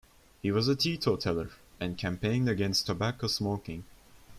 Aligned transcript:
He 0.41 0.49
was 0.49 0.67
a 0.67 0.75
teetotaler 0.75 1.51
and 1.79 1.95
campaigned 1.95 2.49
against 2.49 2.87
tobacco 2.87 3.27
smoking. 3.27 3.83